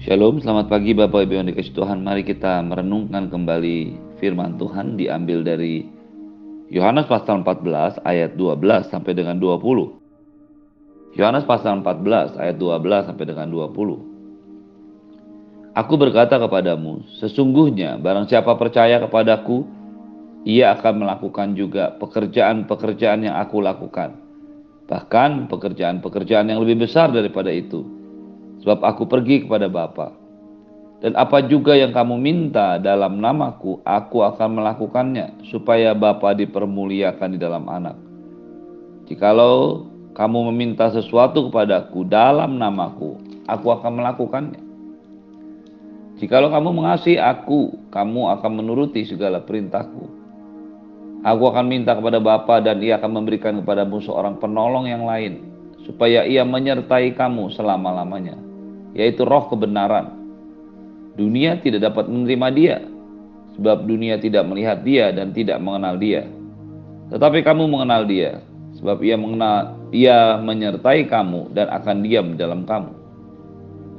[0.00, 2.00] Shalom, selamat pagi Bapak Ibu yang dikasih Tuhan.
[2.00, 5.84] Mari kita merenungkan kembali firman Tuhan diambil dari
[6.72, 11.20] Yohanes pasal 14 ayat 12 sampai dengan 20.
[11.20, 15.76] Yohanes pasal 14 ayat 12 sampai dengan 20.
[15.76, 19.68] Aku berkata kepadamu, sesungguhnya barang siapa percaya kepadaku,
[20.48, 24.16] ia akan melakukan juga pekerjaan-pekerjaan yang aku lakukan.
[24.88, 27.99] Bahkan pekerjaan-pekerjaan yang lebih besar daripada itu
[28.60, 30.12] Sebab aku pergi kepada Bapa.
[31.00, 37.38] Dan apa juga yang kamu minta dalam namaku, aku akan melakukannya, supaya Bapa dipermuliakan di
[37.40, 37.96] dalam anak.
[39.08, 43.16] Jikalau kamu meminta sesuatu kepadaku dalam namaku,
[43.48, 44.60] aku akan melakukannya.
[46.20, 50.04] Jikalau kamu mengasihi aku, kamu akan menuruti segala perintahku.
[51.24, 55.48] Aku akan minta kepada Bapa dan ia akan memberikan kepadamu seorang penolong yang lain,
[55.88, 58.49] supaya ia menyertai kamu selama-lamanya
[58.94, 60.16] yaitu roh kebenaran.
[61.18, 62.76] Dunia tidak dapat menerima dia,
[63.58, 66.24] sebab dunia tidak melihat dia dan tidak mengenal dia.
[67.10, 68.40] Tetapi kamu mengenal dia,
[68.78, 72.94] sebab ia mengenal ia menyertai kamu dan akan diam dalam kamu.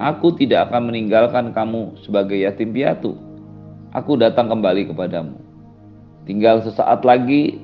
[0.02, 3.14] Aku tidak akan meninggalkan kamu sebagai yatim piatu.
[3.94, 5.38] Aku datang kembali kepadamu.
[6.26, 7.59] Tinggal sesaat lagi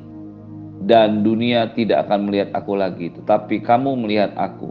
[0.86, 4.70] dan dunia tidak akan melihat aku lagi, tetapi kamu melihat aku.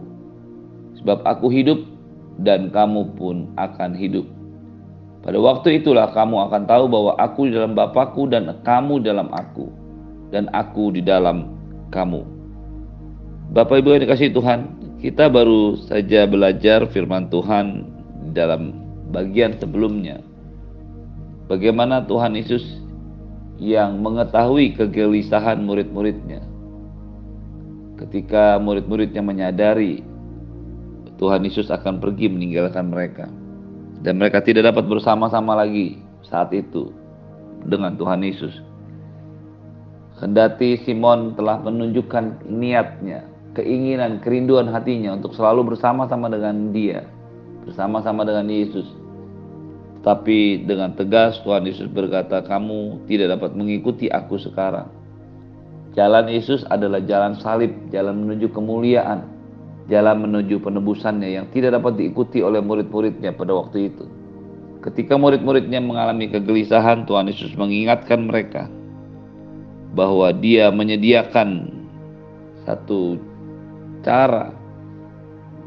[1.01, 1.83] Sebab aku hidup
[2.41, 4.25] dan kamu pun akan hidup.
[5.25, 9.67] Pada waktu itulah kamu akan tahu bahwa aku di dalam Bapakku dan kamu dalam aku
[10.31, 11.57] dan aku di dalam
[11.91, 12.23] kamu.
[13.51, 14.59] Bapak Ibu yang dikasih Tuhan,
[15.03, 17.87] kita baru saja belajar firman Tuhan
[18.31, 18.75] dalam
[19.11, 20.23] bagian sebelumnya.
[21.47, 22.63] Bagaimana Tuhan Yesus
[23.59, 26.39] yang mengetahui kegelisahan murid-muridnya.
[27.97, 30.06] Ketika murid-muridnya menyadari
[31.17, 33.25] Tuhan Yesus akan pergi meninggalkan mereka.
[34.05, 36.93] Dan mereka tidak dapat bersama-sama lagi saat itu
[37.65, 38.53] dengan Tuhan Yesus.
[40.17, 47.05] Kendati Simon telah menunjukkan niatnya, keinginan, kerinduan hatinya untuk selalu bersama-sama dengan dia,
[47.65, 48.85] bersama-sama dengan Yesus.
[50.01, 54.89] Tapi dengan tegas Tuhan Yesus berkata, kamu tidak dapat mengikuti aku sekarang.
[55.97, 59.36] Jalan Yesus adalah jalan salib, jalan menuju kemuliaan,
[59.87, 64.05] jalan menuju penebusannya yang tidak dapat diikuti oleh murid-muridnya pada waktu itu.
[64.83, 68.69] Ketika murid-muridnya mengalami kegelisahan, Tuhan Yesus mengingatkan mereka
[69.97, 71.73] bahwa Dia menyediakan
[72.63, 73.17] satu
[74.05, 74.53] cara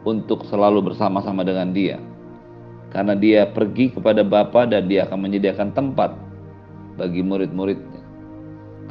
[0.07, 1.99] untuk selalu bersama-sama dengan Dia.
[2.95, 6.15] Karena Dia pergi kepada Bapa dan Dia akan menyediakan tempat
[6.95, 8.01] bagi murid-muridnya.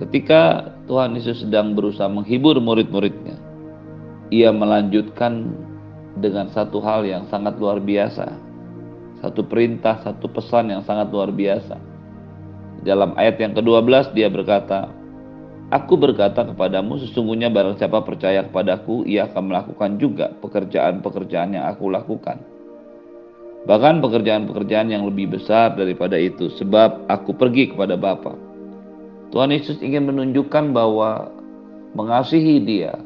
[0.04, 3.39] Ketika Tuhan Yesus sedang berusaha menghibur murid-muridnya,
[4.30, 5.54] ia melanjutkan
[6.18, 8.30] dengan satu hal yang sangat luar biasa.
[9.20, 11.76] Satu perintah, satu pesan yang sangat luar biasa.
[12.86, 14.88] Dalam ayat yang ke-12 dia berkata,
[15.70, 21.94] Aku berkata kepadamu sesungguhnya barang siapa percaya kepadaku ia akan melakukan juga pekerjaan-pekerjaan yang aku
[21.94, 22.42] lakukan.
[23.70, 28.34] Bahkan pekerjaan-pekerjaan yang lebih besar daripada itu sebab aku pergi kepada Bapa.
[29.30, 31.30] Tuhan Yesus ingin menunjukkan bahwa
[31.94, 32.98] mengasihi dia,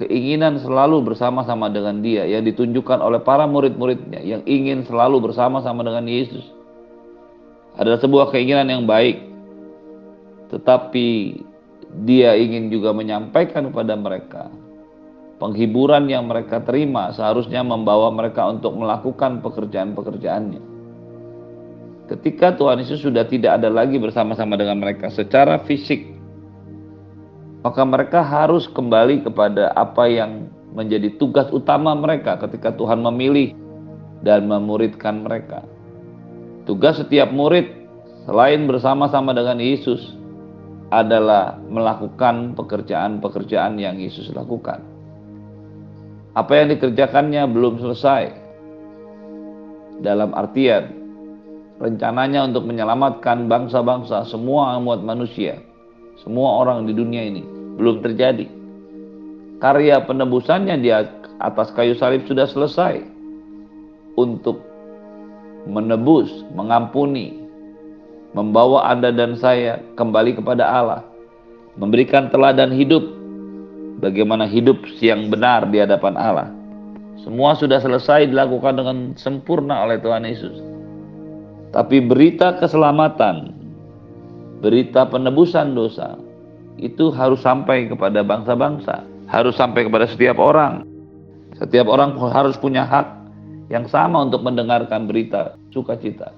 [0.00, 6.08] keinginan selalu bersama-sama dengan dia yang ditunjukkan oleh para murid-muridnya yang ingin selalu bersama-sama dengan
[6.08, 6.48] Yesus
[7.76, 9.20] adalah sebuah keinginan yang baik.
[10.50, 11.08] Tetapi
[12.08, 14.42] dia ingin juga menyampaikan kepada mereka
[15.40, 20.62] penghiburan yang mereka terima seharusnya membawa mereka untuk melakukan pekerjaan-pekerjaannya.
[22.10, 26.09] Ketika Tuhan Yesus sudah tidak ada lagi bersama-sama dengan mereka secara fisik
[27.60, 33.52] maka mereka harus kembali kepada apa yang menjadi tugas utama mereka ketika Tuhan memilih
[34.24, 35.64] dan memuridkan mereka.
[36.64, 37.68] Tugas setiap murid
[38.24, 40.16] selain bersama-sama dengan Yesus
[40.90, 44.80] adalah melakukan pekerjaan-pekerjaan yang Yesus lakukan.
[46.32, 48.24] Apa yang dikerjakannya belum selesai.
[50.00, 50.96] Dalam artian
[51.76, 55.60] rencananya untuk menyelamatkan bangsa-bangsa semua umat manusia
[56.20, 58.44] semua orang di dunia ini belum terjadi.
[59.64, 63.00] Karya penebusannya di atas kayu salib sudah selesai
[64.20, 64.60] untuk
[65.64, 67.40] menebus, mengampuni,
[68.36, 71.00] membawa Anda dan saya kembali kepada Allah,
[71.80, 73.04] memberikan teladan hidup,
[74.04, 76.48] bagaimana hidup yang benar di hadapan Allah.
[77.20, 80.56] Semua sudah selesai dilakukan dengan sempurna oleh Tuhan Yesus.
[81.70, 83.60] Tapi berita keselamatan
[84.60, 86.20] berita penebusan dosa
[86.78, 90.86] itu harus sampai kepada bangsa-bangsa, harus sampai kepada setiap orang.
[91.58, 93.06] Setiap orang harus punya hak
[93.68, 96.32] yang sama untuk mendengarkan berita sukacita.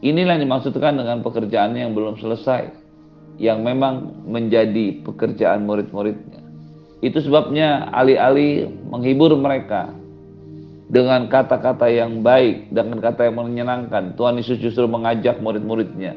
[0.00, 2.72] Inilah yang dimaksudkan dengan pekerjaan yang belum selesai,
[3.36, 6.40] yang memang menjadi pekerjaan murid-muridnya.
[7.04, 9.92] Itu sebabnya alih-alih menghibur mereka
[10.88, 16.16] dengan kata-kata yang baik, dengan kata yang menyenangkan, Tuhan Yesus justru mengajak murid-muridnya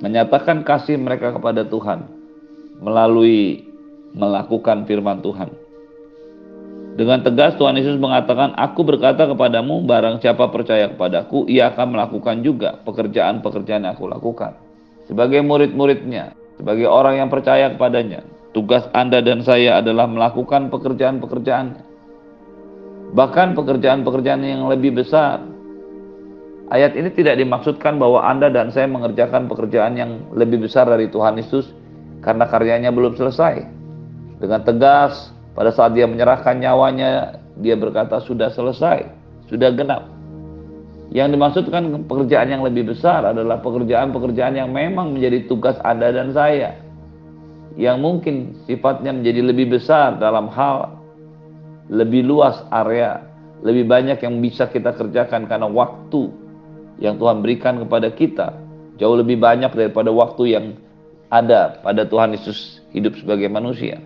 [0.00, 2.08] menyatakan kasih mereka kepada Tuhan
[2.80, 3.68] melalui
[4.16, 5.52] melakukan firman Tuhan.
[6.98, 12.42] Dengan tegas Tuhan Yesus mengatakan, Aku berkata kepadamu, barang siapa percaya kepadaku, ia akan melakukan
[12.42, 14.58] juga pekerjaan-pekerjaan yang aku lakukan.
[15.06, 21.78] Sebagai murid-muridnya, sebagai orang yang percaya kepadanya, tugas Anda dan saya adalah melakukan pekerjaan-pekerjaan.
[23.16, 25.40] Bahkan pekerjaan-pekerjaan yang lebih besar.
[26.70, 31.38] Ayat ini tidak dimaksudkan bahwa Anda dan saya mengerjakan pekerjaan yang lebih besar dari Tuhan
[31.38, 31.79] Yesus
[32.20, 33.64] karena karyanya belum selesai.
[34.40, 39.04] Dengan tegas, pada saat dia menyerahkan nyawanya, dia berkata sudah selesai,
[39.48, 40.08] sudah genap.
[41.10, 46.78] Yang dimaksudkan pekerjaan yang lebih besar adalah pekerjaan-pekerjaan yang memang menjadi tugas Anda dan saya.
[47.74, 48.34] Yang mungkin
[48.70, 51.00] sifatnya menjadi lebih besar dalam hal
[51.90, 53.26] lebih luas area,
[53.66, 56.30] lebih banyak yang bisa kita kerjakan karena waktu
[57.02, 58.54] yang Tuhan berikan kepada kita
[59.00, 60.64] jauh lebih banyak daripada waktu yang
[61.30, 64.02] ada pada Tuhan Yesus hidup sebagai manusia.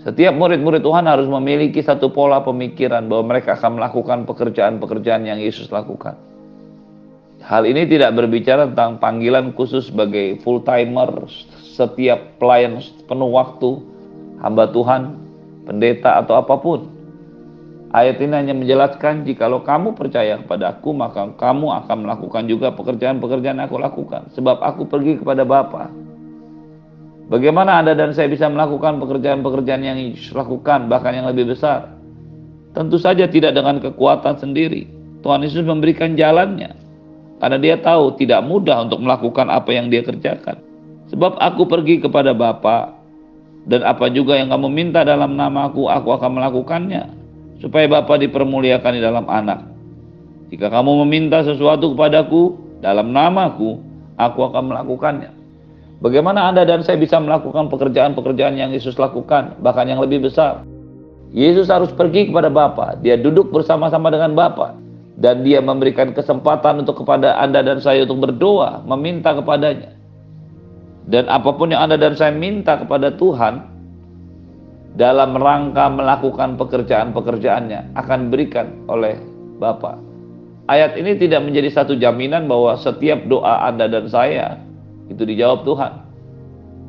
[0.00, 5.68] Setiap murid-murid Tuhan harus memiliki satu pola pemikiran bahwa mereka akan melakukan pekerjaan-pekerjaan yang Yesus
[5.68, 6.16] lakukan.
[7.44, 11.28] Hal ini tidak berbicara tentang panggilan khusus sebagai full timer,
[11.76, 13.70] setiap pelayan penuh waktu,
[14.40, 15.20] hamba Tuhan,
[15.68, 16.88] pendeta atau apa pun.
[17.88, 23.64] Ayat ini hanya menjelaskan jikalau kamu percaya kepada aku maka kamu akan melakukan juga pekerjaan-pekerjaan
[23.64, 24.28] aku lakukan.
[24.36, 25.88] Sebab aku pergi kepada Bapa
[27.28, 31.92] Bagaimana Anda dan saya bisa melakukan pekerjaan-pekerjaan yang Yesus lakukan, bahkan yang lebih besar?
[32.72, 34.88] Tentu saja tidak dengan kekuatan sendiri.
[35.20, 36.72] Tuhan Yesus memberikan jalannya.
[37.38, 40.56] Karena dia tahu tidak mudah untuk melakukan apa yang dia kerjakan.
[41.12, 42.96] Sebab aku pergi kepada Bapa
[43.68, 47.04] dan apa juga yang kamu minta dalam namaku, aku akan melakukannya.
[47.60, 49.68] Supaya Bapa dipermuliakan di dalam anak.
[50.48, 53.84] Jika kamu meminta sesuatu kepadaku dalam namaku,
[54.16, 55.37] aku akan melakukannya.
[55.98, 60.62] Bagaimana Anda dan saya bisa melakukan pekerjaan-pekerjaan yang Yesus lakukan, bahkan yang lebih besar?
[61.34, 62.94] Yesus harus pergi kepada Bapa.
[63.02, 64.78] Dia duduk bersama-sama dengan Bapa
[65.18, 69.98] dan dia memberikan kesempatan untuk kepada Anda dan saya untuk berdoa, meminta kepadanya.
[71.10, 73.66] Dan apa pun yang Anda dan saya minta kepada Tuhan
[74.94, 79.18] dalam rangka melakukan pekerjaan-pekerjaannya akan diberikan oleh
[79.58, 79.98] Bapa.
[80.70, 84.67] Ayat ini tidak menjadi satu jaminan bahwa setiap doa Anda dan saya
[85.08, 85.92] itu dijawab Tuhan.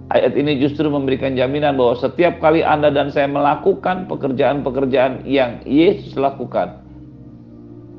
[0.09, 6.17] Ayat ini justru memberikan jaminan bahwa setiap kali Anda dan saya melakukan pekerjaan-pekerjaan yang Yesus
[6.17, 6.81] lakukan,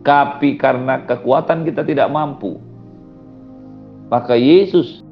[0.02, 2.58] tapi karena kekuatan kita tidak mampu,
[4.11, 5.06] maka Yesus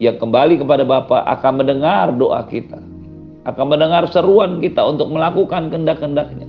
[0.00, 2.80] yang kembali kepada Bapa akan mendengar doa kita,
[3.44, 6.48] akan mendengar seruan kita untuk melakukan kehendak-kehendaknya.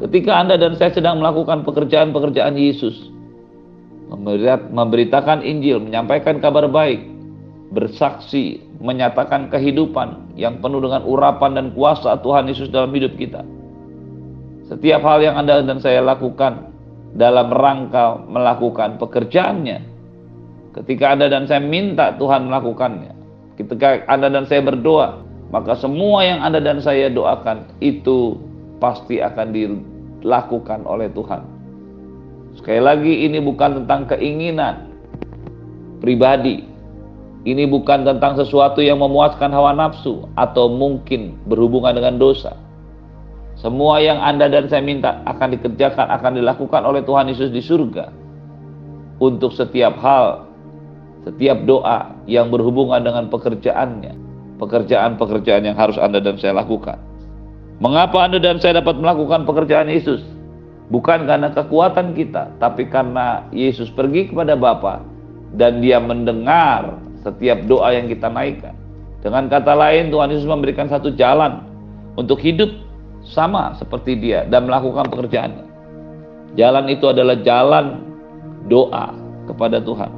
[0.00, 3.11] Ketika Anda dan saya sedang melakukan pekerjaan-pekerjaan Yesus,
[4.14, 7.00] memberitakan Injil, menyampaikan kabar baik,
[7.72, 13.40] bersaksi, menyatakan kehidupan yang penuh dengan urapan dan kuasa Tuhan Yesus dalam hidup kita.
[14.68, 16.72] Setiap hal yang Anda dan saya lakukan
[17.16, 19.78] dalam rangka melakukan pekerjaannya,
[20.80, 23.12] ketika Anda dan saya minta Tuhan melakukannya,
[23.60, 25.20] ketika Anda dan saya berdoa,
[25.52, 28.40] maka semua yang Anda dan saya doakan itu
[28.80, 31.51] pasti akan dilakukan oleh Tuhan.
[32.56, 34.92] Sekali lagi ini bukan tentang keinginan
[36.02, 36.66] pribadi.
[37.42, 42.54] Ini bukan tentang sesuatu yang memuaskan hawa nafsu atau mungkin berhubungan dengan dosa.
[43.58, 48.14] Semua yang Anda dan saya minta akan dikerjakan, akan dilakukan oleh Tuhan Yesus di surga.
[49.22, 50.50] Untuk setiap hal,
[51.26, 54.18] setiap doa yang berhubungan dengan pekerjaannya.
[54.62, 56.98] Pekerjaan-pekerjaan yang harus Anda dan saya lakukan.
[57.82, 60.22] Mengapa Anda dan saya dapat melakukan pekerjaan Yesus?
[60.92, 65.00] Bukan karena kekuatan kita, tapi karena Yesus pergi kepada Bapa
[65.56, 68.76] dan dia mendengar setiap doa yang kita naikkan.
[69.24, 71.64] Dengan kata lain, Tuhan Yesus memberikan satu jalan
[72.20, 72.68] untuk hidup
[73.24, 75.64] sama seperti dia dan melakukan pekerjaannya.
[76.60, 78.04] Jalan itu adalah jalan
[78.68, 79.16] doa
[79.48, 80.12] kepada Tuhan.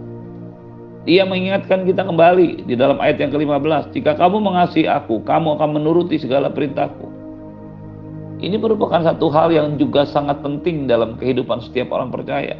[1.06, 3.94] Dia mengingatkan kita kembali di dalam ayat yang ke-15.
[3.94, 7.13] Jika kamu mengasihi aku, kamu akan menuruti segala perintahku.
[8.42, 12.58] Ini merupakan satu hal yang juga sangat penting dalam kehidupan setiap orang percaya.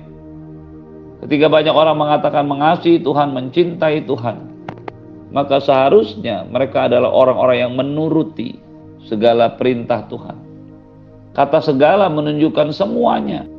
[1.24, 4.36] Ketika banyak orang mengatakan mengasihi Tuhan, mencintai Tuhan,
[5.34, 8.60] maka seharusnya mereka adalah orang-orang yang menuruti
[9.08, 10.36] segala perintah Tuhan.
[11.34, 13.50] Kata segala menunjukkan semuanya.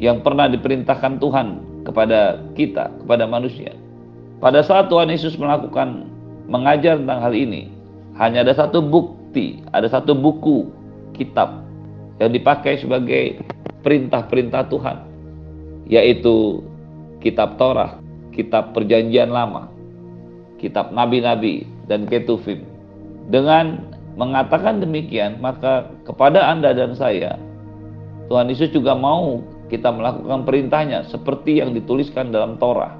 [0.00, 3.76] yang pernah diperintahkan Tuhan kepada kita, kepada manusia.
[4.40, 6.08] Pada saat Tuhan Yesus melakukan
[6.48, 7.68] mengajar tentang hal ini,
[8.16, 10.72] hanya ada satu bukti, ada satu buku
[11.20, 11.60] kitab
[12.16, 13.44] yang dipakai sebagai
[13.84, 14.96] perintah-perintah Tuhan,
[15.84, 16.64] yaitu
[17.20, 18.00] kitab Torah,
[18.32, 19.68] kitab Perjanjian Lama,
[20.56, 22.64] kitab Nabi-Nabi, dan Ketuvim.
[23.28, 23.84] Dengan
[24.16, 27.36] mengatakan demikian, maka kepada Anda dan saya,
[28.32, 32.96] Tuhan Yesus juga mau kita melakukan perintahnya seperti yang dituliskan dalam Torah,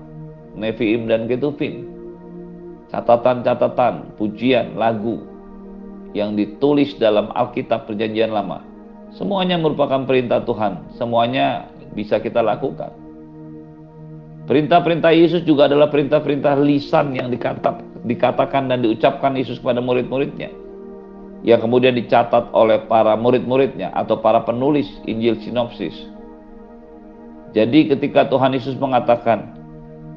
[0.57, 1.89] Nevi'im dan Ketuvim.
[2.91, 5.30] Catatan-catatan, pujian, lagu
[6.17, 8.63] yang ditulis dalam Alkitab Perjanjian Lama.
[9.15, 12.95] Semuanya merupakan perintah Tuhan, semuanya bisa kita lakukan.
[14.47, 17.31] Perintah-perintah Yesus juga adalah perintah-perintah lisan yang
[18.07, 20.51] dikatakan dan diucapkan Yesus kepada murid-muridnya.
[21.47, 25.95] Yang kemudian dicatat oleh para murid-muridnya atau para penulis Injil sinopsis.
[27.55, 29.60] Jadi ketika Tuhan Yesus mengatakan,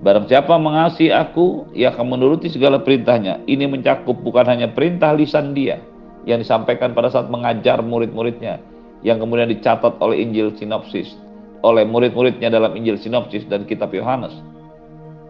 [0.04, 3.40] Barang siapa mengasihi aku, ia akan menuruti segala perintahnya.
[3.48, 5.80] Ini mencakup bukan hanya perintah lisan dia
[6.28, 8.60] yang disampaikan pada saat mengajar murid-muridnya,
[9.00, 11.16] yang kemudian dicatat oleh Injil sinopsis,
[11.64, 14.36] oleh murid-muridnya dalam Injil sinopsis dan kitab Yohanes.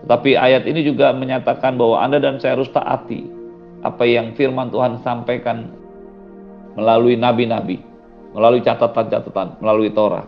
[0.09, 3.29] Tetapi ayat ini juga menyatakan bahwa Anda dan saya harus taati
[3.85, 5.69] apa yang firman Tuhan sampaikan
[6.73, 7.77] melalui nabi-nabi,
[8.33, 10.25] melalui catatan-catatan, melalui Torah.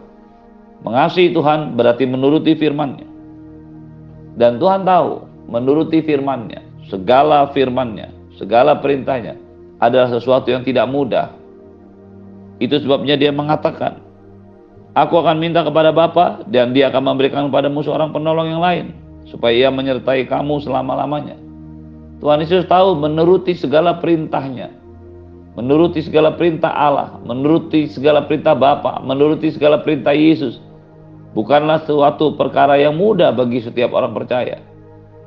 [0.85, 3.14] Mengasihi Tuhan berarti menuruti firman-Nya.
[4.35, 6.61] Dan Tuhan tahu menuruti firman-Nya,
[6.91, 9.39] segala firman-Nya, segala perintahnya
[9.79, 11.31] adalah sesuatu yang tidak mudah.
[12.59, 14.03] Itu sebabnya dia mengatakan,
[14.95, 18.95] Aku akan minta kepada Bapa dan dia akan memberikan kepadamu seorang penolong yang lain
[19.27, 21.35] supaya ia menyertai kamu selama-lamanya.
[22.23, 24.71] Tuhan Yesus tahu menuruti segala perintahnya,
[25.59, 30.63] menuruti segala perintah Allah, menuruti segala perintah Bapa, menuruti segala perintah Yesus,
[31.35, 34.63] bukanlah suatu perkara yang mudah bagi setiap orang percaya.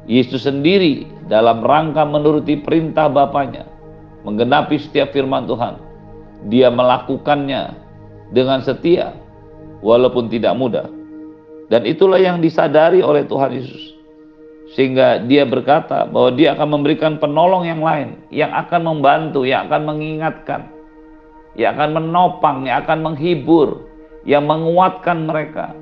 [0.09, 3.69] Yesus sendiri dalam rangka menuruti perintah Bapaknya,
[4.25, 5.77] menggenapi setiap firman Tuhan.
[6.49, 7.77] Dia melakukannya
[8.33, 9.13] dengan setia,
[9.85, 10.89] walaupun tidak mudah.
[11.69, 14.01] Dan itulah yang disadari oleh Tuhan Yesus.
[14.73, 19.83] Sehingga dia berkata bahwa dia akan memberikan penolong yang lain, yang akan membantu, yang akan
[19.85, 20.73] mengingatkan,
[21.57, 23.85] yang akan menopang, yang akan menghibur,
[24.25, 25.73] yang menguatkan mereka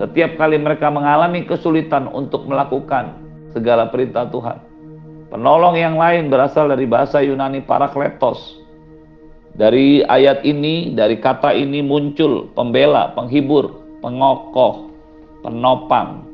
[0.00, 3.18] setiap kali mereka mengalami kesulitan untuk melakukan
[3.52, 4.58] segala perintah Tuhan.
[5.32, 8.60] Penolong yang lain berasal dari bahasa Yunani parakletos.
[9.52, 14.92] Dari ayat ini, dari kata ini muncul pembela, penghibur, pengokoh,
[15.44, 16.24] penopang.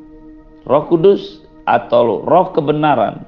[0.63, 3.23] Roh Kudus atau roh kebenaran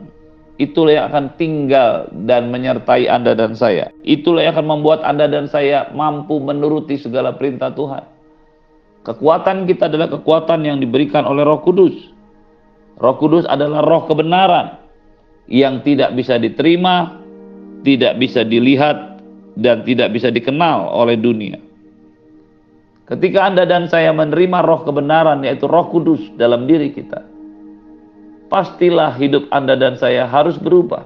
[0.61, 3.89] itulah yang akan tinggal dan menyertai Anda dan saya.
[4.05, 8.05] Itulah yang akan membuat Anda dan saya mampu menuruti segala perintah Tuhan.
[9.01, 12.13] Kekuatan kita adalah kekuatan yang diberikan oleh Roh Kudus.
[13.01, 14.77] Roh Kudus adalah roh kebenaran
[15.49, 17.17] yang tidak bisa diterima,
[17.81, 19.17] tidak bisa dilihat,
[19.57, 21.57] dan tidak bisa dikenal oleh dunia.
[23.09, 27.25] Ketika Anda dan saya menerima roh kebenaran, yaitu Roh Kudus dalam diri kita,
[28.47, 31.03] pastilah hidup Anda dan saya harus berubah.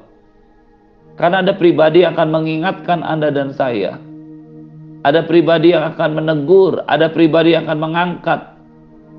[1.16, 3.98] Karena ada pribadi yang akan mengingatkan Anda dan saya
[5.06, 8.42] ada pribadi yang akan menegur, ada pribadi yang akan mengangkat,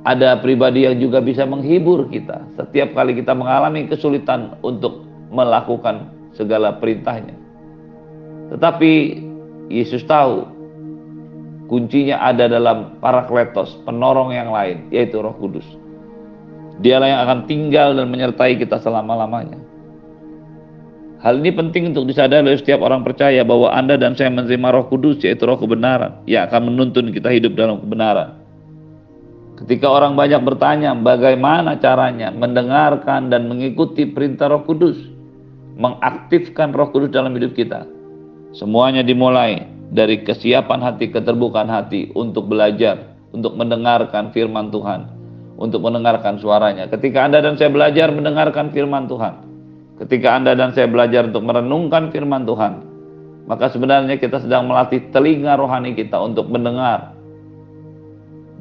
[0.03, 6.75] ada pribadi yang juga bisa menghibur kita setiap kali kita mengalami kesulitan untuk melakukan segala
[6.83, 7.39] perintahnya.
[8.51, 8.93] Tetapi
[9.71, 10.47] Yesus tahu
[11.67, 15.67] kuncinya ada dalam parakletos, penorong yang lain, yaitu roh kudus.
[16.83, 19.59] Dialah yang akan tinggal dan menyertai kita selama-lamanya.
[21.17, 24.85] Hal ini penting untuk disadari oleh setiap orang percaya bahwa Anda dan saya menerima roh
[24.93, 28.37] kudus yaitu roh kebenaran yang akan menuntun kita hidup dalam kebenaran.
[29.57, 35.01] Ketika orang banyak bertanya bagaimana caranya mendengarkan dan mengikuti perintah roh kudus,
[35.81, 37.89] mengaktifkan roh kudus dalam hidup kita.
[38.53, 39.65] Semuanya dimulai
[39.97, 45.09] dari kesiapan hati, keterbukaan hati untuk belajar, untuk mendengarkan firman Tuhan,
[45.57, 46.93] untuk mendengarkan suaranya.
[46.93, 49.46] Ketika Anda dan saya belajar mendengarkan firman Tuhan,
[49.97, 52.85] Ketika Anda dan saya belajar untuk merenungkan firman Tuhan,
[53.49, 57.17] maka sebenarnya kita sedang melatih telinga rohani kita untuk mendengar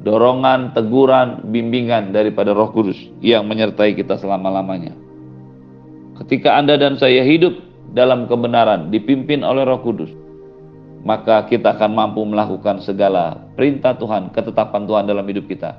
[0.06, 4.94] dorongan, teguran, bimbingan daripada Roh Kudus yang menyertai kita selama-lamanya.
[6.22, 7.58] Ketika Anda dan saya hidup
[7.92, 10.08] dalam kebenaran, dipimpin oleh Roh Kudus,
[11.02, 15.74] maka kita akan mampu melakukan segala perintah Tuhan, ketetapan Tuhan dalam hidup kita.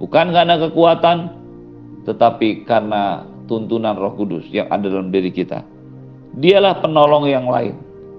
[0.00, 1.18] Bukan karena kekuatan,
[2.08, 5.62] tetapi karena tuntunan Roh Kudus yang ada dalam diri kita.
[6.36, 7.74] Dialah penolong yang lain,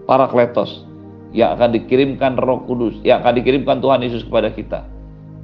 [0.10, 0.88] Parakletos,
[1.36, 4.88] yang akan dikirimkan Roh Kudus, yang akan dikirimkan Tuhan Yesus kepada kita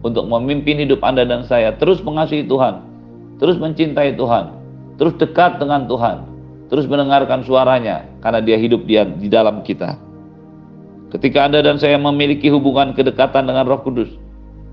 [0.03, 2.83] untuk memimpin hidup Anda dan saya terus mengasihi Tuhan,
[3.39, 4.45] terus mencintai Tuhan,
[4.99, 6.27] terus dekat dengan Tuhan,
[6.67, 9.95] terus mendengarkan suaranya karena dia hidup di, di dalam kita.
[11.13, 14.09] Ketika Anda dan saya memiliki hubungan kedekatan dengan Roh Kudus,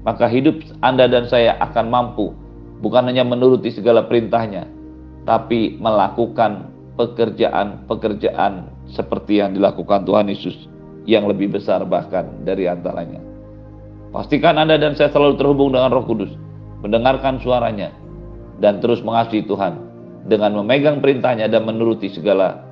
[0.02, 2.32] maka hidup Anda dan saya akan mampu
[2.80, 4.64] bukan hanya menuruti segala perintahnya,
[5.30, 10.66] tapi melakukan pekerjaan-pekerjaan seperti yang dilakukan Tuhan Yesus
[11.06, 13.22] yang lebih besar bahkan dari antaranya.
[14.10, 16.34] Pastikan Anda dan saya selalu terhubung dengan Roh Kudus,
[16.82, 17.94] mendengarkan suaranya,
[18.58, 19.78] dan terus mengasihi Tuhan
[20.26, 22.66] dengan memegang perintahnya dan menuruti segala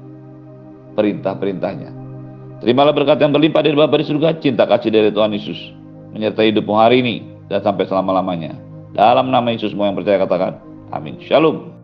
[0.99, 1.95] perintah-perintahnya.
[2.59, 5.59] Terimalah berkat yang berlimpah dari Bapa di surga, cinta kasih dari Tuhan Yesus,
[6.11, 8.59] menyertai hidupmu hari ini dan sampai selama-lamanya.
[8.99, 10.59] Dalam nama Yesus semua yang percaya katakan,
[10.91, 11.23] amin.
[11.23, 11.78] Shalom.